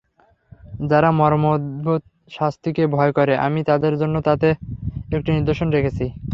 যারা 0.91 1.09
মর্মন্তুদ 1.19 2.01
শাস্তিকে 2.31 2.83
ভয় 2.95 3.11
করে, 3.17 3.33
আমি 3.45 3.59
তাদের 3.69 3.93
জন্যে 4.01 4.19
তাতে 4.27 4.47
একটি 5.15 5.29
নিদর্শন 5.37 5.67
রেখেছি। 5.71 6.05